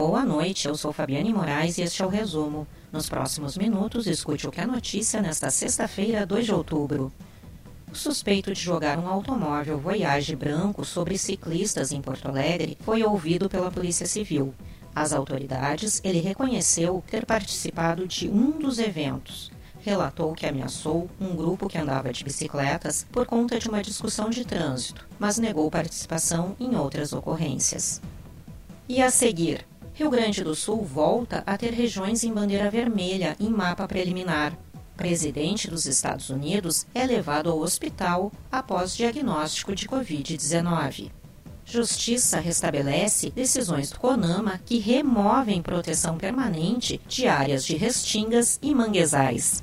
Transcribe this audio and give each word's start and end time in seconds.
Boa 0.00 0.24
noite, 0.24 0.66
eu 0.66 0.74
sou 0.74 0.94
Fabiane 0.94 1.30
Moraes 1.30 1.76
e 1.76 1.82
este 1.82 2.00
é 2.00 2.06
o 2.06 2.08
resumo. 2.08 2.66
Nos 2.90 3.06
próximos 3.06 3.58
minutos, 3.58 4.06
escute 4.06 4.48
o 4.48 4.50
que 4.50 4.58
é 4.58 4.66
notícia 4.66 5.20
nesta 5.20 5.50
sexta-feira, 5.50 6.24
2 6.24 6.46
de 6.46 6.54
outubro. 6.54 7.12
O 7.92 7.94
suspeito 7.94 8.50
de 8.54 8.58
jogar 8.58 8.98
um 8.98 9.06
automóvel 9.06 9.78
Voyage 9.78 10.34
branco 10.34 10.86
sobre 10.86 11.18
ciclistas 11.18 11.92
em 11.92 12.00
Porto 12.00 12.28
Alegre 12.28 12.78
foi 12.80 13.04
ouvido 13.04 13.46
pela 13.46 13.70
Polícia 13.70 14.06
Civil. 14.06 14.54
Às 14.94 15.12
autoridades, 15.12 16.00
ele 16.02 16.20
reconheceu 16.20 17.04
ter 17.06 17.26
participado 17.26 18.08
de 18.08 18.26
um 18.26 18.52
dos 18.52 18.78
eventos. 18.78 19.52
Relatou 19.80 20.32
que 20.32 20.46
ameaçou 20.46 21.10
um 21.20 21.36
grupo 21.36 21.68
que 21.68 21.76
andava 21.76 22.10
de 22.10 22.24
bicicletas 22.24 23.06
por 23.12 23.26
conta 23.26 23.58
de 23.58 23.68
uma 23.68 23.82
discussão 23.82 24.30
de 24.30 24.46
trânsito, 24.46 25.06
mas 25.18 25.36
negou 25.36 25.70
participação 25.70 26.56
em 26.58 26.74
outras 26.74 27.12
ocorrências. 27.12 28.00
E 28.88 29.00
a 29.02 29.10
seguir, 29.10 29.69
Rio 29.92 30.10
Grande 30.10 30.42
do 30.42 30.54
Sul 30.54 30.82
volta 30.82 31.42
a 31.46 31.56
ter 31.58 31.72
regiões 31.72 32.24
em 32.24 32.32
bandeira 32.32 32.70
vermelha 32.70 33.36
em 33.38 33.50
mapa 33.50 33.86
preliminar. 33.86 34.56
Presidente 34.96 35.68
dos 35.68 35.86
Estados 35.86 36.30
Unidos 36.30 36.86
é 36.94 37.04
levado 37.06 37.50
ao 37.50 37.58
hospital 37.58 38.30
após 38.50 38.96
diagnóstico 38.96 39.74
de 39.74 39.86
Covid-19. 39.86 41.10
Justiça 41.64 42.40
restabelece 42.40 43.30
decisões 43.30 43.90
do 43.90 43.98
CONAMA 43.98 44.60
que 44.66 44.78
removem 44.78 45.62
proteção 45.62 46.18
permanente 46.18 47.00
de 47.06 47.28
áreas 47.28 47.64
de 47.64 47.76
restingas 47.76 48.58
e 48.60 48.74
manguezais. 48.74 49.62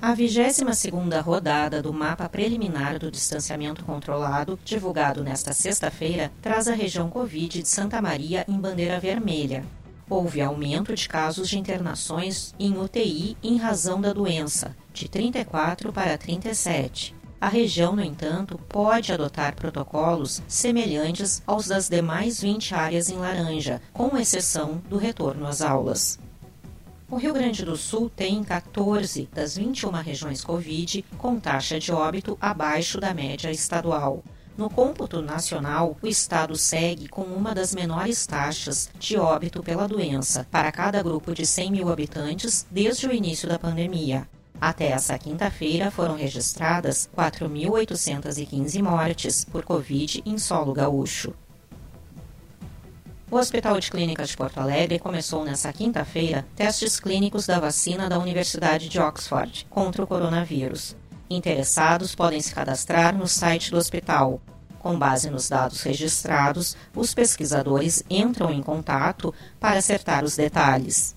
A 0.00 0.14
22ª 0.14 1.22
rodada 1.22 1.82
do 1.82 1.90
mapa 1.90 2.28
preliminar 2.28 2.98
do 2.98 3.10
distanciamento 3.10 3.82
controlado, 3.82 4.58
divulgado 4.62 5.24
nesta 5.24 5.54
sexta-feira, 5.54 6.30
traz 6.42 6.68
a 6.68 6.74
região 6.74 7.08
Covid 7.08 7.62
de 7.62 7.68
Santa 7.68 8.00
Maria 8.02 8.44
em 8.46 8.60
bandeira 8.60 9.00
vermelha. 9.00 9.64
Houve 10.08 10.42
aumento 10.42 10.94
de 10.94 11.08
casos 11.08 11.48
de 11.48 11.58
internações 11.58 12.54
em 12.58 12.76
UTI 12.76 13.38
em 13.42 13.56
razão 13.56 13.98
da 13.98 14.12
doença, 14.12 14.76
de 14.92 15.08
34 15.08 15.90
para 15.92 16.16
37. 16.18 17.14
A 17.40 17.48
região, 17.48 17.96
no 17.96 18.04
entanto, 18.04 18.58
pode 18.68 19.12
adotar 19.12 19.56
protocolos 19.56 20.42
semelhantes 20.46 21.42
aos 21.46 21.68
das 21.68 21.88
demais 21.88 22.40
20 22.40 22.74
áreas 22.74 23.08
em 23.08 23.16
laranja, 23.16 23.80
com 23.94 24.16
exceção 24.16 24.82
do 24.88 24.98
retorno 24.98 25.46
às 25.46 25.62
aulas. 25.62 26.18
O 27.08 27.14
Rio 27.14 27.32
Grande 27.32 27.64
do 27.64 27.76
Sul 27.76 28.10
tem 28.10 28.42
14 28.42 29.28
das 29.32 29.56
21 29.56 29.92
regiões 29.92 30.42
Covid 30.42 31.04
com 31.16 31.38
taxa 31.38 31.78
de 31.78 31.92
óbito 31.92 32.36
abaixo 32.40 32.98
da 32.98 33.14
média 33.14 33.48
estadual. 33.48 34.24
No 34.58 34.68
cômputo 34.68 35.22
nacional, 35.22 35.96
o 36.02 36.06
estado 36.08 36.56
segue 36.56 37.06
com 37.06 37.22
uma 37.22 37.54
das 37.54 37.72
menores 37.72 38.26
taxas 38.26 38.90
de 38.98 39.16
óbito 39.16 39.62
pela 39.62 39.86
doença 39.86 40.48
para 40.50 40.72
cada 40.72 41.00
grupo 41.00 41.32
de 41.32 41.46
100 41.46 41.70
mil 41.70 41.88
habitantes 41.90 42.66
desde 42.72 43.06
o 43.06 43.12
início 43.12 43.48
da 43.48 43.56
pandemia. 43.56 44.28
Até 44.60 44.88
essa 44.88 45.16
quinta-feira 45.16 45.92
foram 45.92 46.16
registradas 46.16 47.08
4.815 47.16 48.82
mortes 48.82 49.44
por 49.44 49.64
Covid 49.64 50.22
em 50.26 50.38
solo 50.38 50.72
gaúcho. 50.72 51.32
O 53.28 53.38
Hospital 53.38 53.80
de 53.80 53.90
Clínicas 53.90 54.28
de 54.28 54.36
Porto 54.36 54.60
Alegre 54.60 55.00
começou 55.00 55.44
nesta 55.44 55.72
quinta-feira 55.72 56.46
testes 56.54 57.00
clínicos 57.00 57.44
da 57.44 57.58
vacina 57.58 58.08
da 58.08 58.20
Universidade 58.20 58.88
de 58.88 59.00
Oxford 59.00 59.66
contra 59.68 60.04
o 60.04 60.06
coronavírus. 60.06 60.94
Interessados 61.28 62.14
podem 62.14 62.40
se 62.40 62.54
cadastrar 62.54 63.16
no 63.16 63.26
site 63.26 63.72
do 63.72 63.78
hospital. 63.78 64.40
Com 64.78 64.96
base 64.96 65.28
nos 65.28 65.48
dados 65.48 65.82
registrados, 65.82 66.76
os 66.94 67.14
pesquisadores 67.14 68.04
entram 68.08 68.52
em 68.52 68.62
contato 68.62 69.34
para 69.58 69.80
acertar 69.80 70.22
os 70.22 70.36
detalhes. 70.36 71.16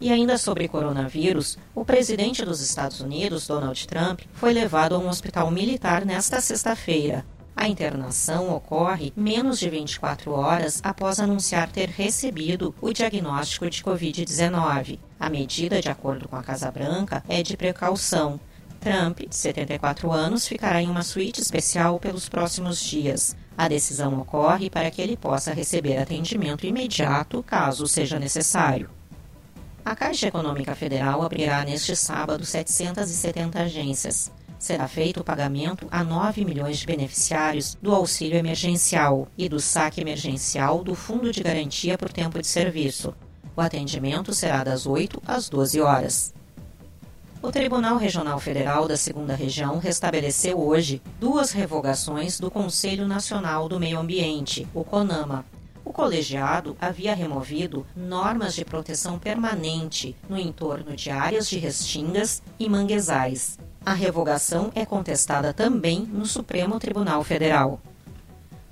E 0.00 0.12
ainda 0.12 0.38
sobre 0.38 0.68
coronavírus, 0.68 1.58
o 1.74 1.84
presidente 1.84 2.44
dos 2.44 2.60
Estados 2.60 3.00
Unidos, 3.00 3.48
Donald 3.48 3.84
Trump, 3.88 4.20
foi 4.34 4.52
levado 4.52 4.94
a 4.94 4.98
um 4.98 5.08
hospital 5.08 5.50
militar 5.50 6.04
nesta 6.04 6.40
sexta-feira. 6.40 7.24
A 7.56 7.66
internação 7.66 8.54
ocorre 8.54 9.14
menos 9.16 9.58
de 9.58 9.70
24 9.70 10.30
horas 10.30 10.78
após 10.84 11.18
anunciar 11.18 11.72
ter 11.72 11.88
recebido 11.88 12.74
o 12.82 12.92
diagnóstico 12.92 13.70
de 13.70 13.82
Covid-19. 13.82 14.98
A 15.18 15.30
medida, 15.30 15.80
de 15.80 15.88
acordo 15.88 16.28
com 16.28 16.36
a 16.36 16.42
Casa 16.42 16.70
Branca, 16.70 17.24
é 17.26 17.42
de 17.42 17.56
precaução. 17.56 18.38
Trump, 18.78 19.20
de 19.20 19.34
74 19.34 20.12
anos, 20.12 20.46
ficará 20.46 20.82
em 20.82 20.90
uma 20.90 21.02
suíte 21.02 21.40
especial 21.40 21.98
pelos 21.98 22.28
próximos 22.28 22.78
dias. 22.78 23.34
A 23.56 23.68
decisão 23.68 24.20
ocorre 24.20 24.68
para 24.68 24.90
que 24.90 25.00
ele 25.00 25.16
possa 25.16 25.54
receber 25.54 25.96
atendimento 25.96 26.66
imediato, 26.66 27.42
caso 27.42 27.86
seja 27.86 28.18
necessário. 28.18 28.90
A 29.82 29.96
Caixa 29.96 30.28
Econômica 30.28 30.74
Federal 30.74 31.22
abrirá 31.22 31.64
neste 31.64 31.96
sábado 31.96 32.44
770 32.44 33.62
agências 33.62 34.30
será 34.66 34.88
feito 34.88 35.20
o 35.20 35.24
pagamento 35.24 35.86
a 35.92 36.02
9 36.02 36.44
milhões 36.44 36.78
de 36.78 36.86
beneficiários 36.86 37.78
do 37.80 37.94
auxílio 37.94 38.36
emergencial 38.36 39.28
e 39.38 39.48
do 39.48 39.60
saque 39.60 40.00
emergencial 40.00 40.82
do 40.82 40.92
Fundo 40.92 41.30
de 41.30 41.40
Garantia 41.40 41.96
por 41.96 42.12
Tempo 42.12 42.40
de 42.40 42.48
Serviço. 42.48 43.14
O 43.56 43.60
atendimento 43.60 44.34
será 44.34 44.64
das 44.64 44.84
8 44.84 45.22
às 45.24 45.48
12 45.48 45.80
horas. 45.80 46.34
O 47.40 47.52
Tribunal 47.52 47.96
Regional 47.96 48.40
Federal 48.40 48.88
da 48.88 48.96
Segunda 48.96 49.36
Região 49.36 49.78
restabeleceu 49.78 50.58
hoje 50.58 51.00
duas 51.20 51.52
revogações 51.52 52.40
do 52.40 52.50
Conselho 52.50 53.06
Nacional 53.06 53.68
do 53.68 53.78
Meio 53.78 54.00
Ambiente, 54.00 54.66
o 54.74 54.82
CONAMA. 54.82 55.46
O 55.84 55.92
colegiado 55.92 56.76
havia 56.80 57.14
removido 57.14 57.86
normas 57.94 58.52
de 58.52 58.64
proteção 58.64 59.16
permanente 59.16 60.16
no 60.28 60.36
entorno 60.36 60.96
de 60.96 61.08
áreas 61.08 61.48
de 61.48 61.56
restingas 61.56 62.42
e 62.58 62.68
manguezais. 62.68 63.56
A 63.86 63.92
revogação 63.92 64.72
é 64.74 64.84
contestada 64.84 65.52
também 65.52 66.00
no 66.00 66.26
Supremo 66.26 66.76
Tribunal 66.80 67.22
Federal. 67.22 67.80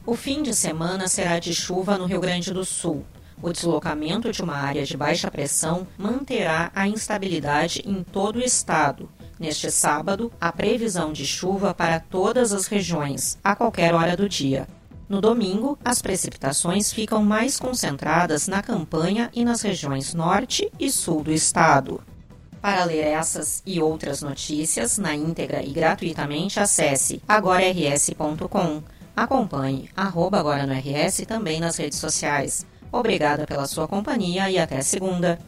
O 0.04 0.16
fim 0.16 0.42
de 0.42 0.52
semana 0.52 1.06
será 1.06 1.38
de 1.38 1.54
chuva 1.54 1.96
no 1.96 2.06
Rio 2.06 2.20
Grande 2.20 2.52
do 2.52 2.64
Sul. 2.64 3.04
O 3.40 3.52
deslocamento 3.52 4.32
de 4.32 4.42
uma 4.42 4.56
área 4.56 4.84
de 4.84 4.96
baixa 4.96 5.30
pressão 5.30 5.86
manterá 5.96 6.72
a 6.74 6.88
instabilidade 6.88 7.80
em 7.86 8.02
todo 8.02 8.40
o 8.40 8.42
estado. 8.42 9.08
Neste 9.38 9.70
sábado, 9.70 10.32
há 10.40 10.50
previsão 10.50 11.12
de 11.12 11.24
chuva 11.24 11.72
para 11.72 12.00
todas 12.00 12.52
as 12.52 12.66
regiões, 12.66 13.38
a 13.44 13.54
qualquer 13.54 13.94
hora 13.94 14.16
do 14.16 14.28
dia. 14.28 14.66
No 15.08 15.20
domingo, 15.20 15.78
as 15.84 16.02
precipitações 16.02 16.92
ficam 16.92 17.22
mais 17.22 17.56
concentradas 17.56 18.48
na 18.48 18.60
campanha 18.60 19.30
e 19.32 19.44
nas 19.44 19.62
regiões 19.62 20.12
norte 20.12 20.68
e 20.76 20.90
sul 20.90 21.22
do 21.22 21.30
estado. 21.30 22.02
Para 22.64 22.84
ler 22.84 23.08
essas 23.08 23.62
e 23.66 23.78
outras 23.78 24.22
notícias 24.22 24.96
na 24.96 25.14
íntegra 25.14 25.62
e 25.62 25.70
gratuitamente, 25.70 26.58
acesse 26.58 27.20
agorars.com. 27.28 28.82
Acompanhe 29.14 29.90
arroba 29.94 30.38
agora 30.38 30.66
no 30.66 30.72
RS 30.72 31.26
também 31.28 31.60
nas 31.60 31.76
redes 31.76 31.98
sociais. 31.98 32.66
Obrigada 32.90 33.46
pela 33.46 33.66
sua 33.66 33.86
companhia 33.86 34.50
e 34.50 34.58
até 34.58 34.80
segunda. 34.80 35.38